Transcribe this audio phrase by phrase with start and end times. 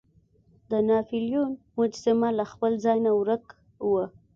[0.69, 3.43] د ناپلیون مجسمه له خپل ځای نه ورک
[3.91, 4.05] وه.